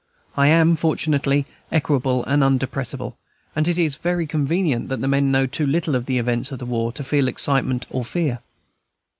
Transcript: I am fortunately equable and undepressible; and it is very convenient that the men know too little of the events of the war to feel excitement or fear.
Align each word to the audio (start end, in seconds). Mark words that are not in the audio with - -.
I 0.35 0.47
am 0.47 0.75
fortunately 0.77 1.45
equable 1.71 2.25
and 2.25 2.41
undepressible; 2.43 3.17
and 3.55 3.67
it 3.67 3.77
is 3.77 3.97
very 3.97 4.25
convenient 4.25 4.89
that 4.89 4.99
the 4.99 5.07
men 5.07 5.31
know 5.31 5.45
too 5.45 5.67
little 5.67 5.93
of 5.95 6.07
the 6.07 6.17
events 6.17 6.51
of 6.51 6.57
the 6.57 6.65
war 6.65 6.91
to 6.93 7.03
feel 7.03 7.27
excitement 7.27 7.85
or 7.91 8.03
fear. 8.03 8.39